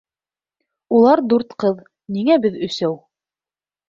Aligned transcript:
Улар 0.99 1.21
дүрт 1.33 1.53
ҡыҙ, 1.63 1.83
ниңә 2.15 2.39
беҙ 2.47 2.57
өсәү? 2.69 2.97